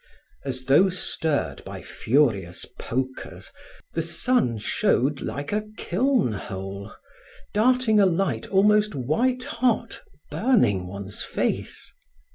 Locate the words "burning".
10.31-10.87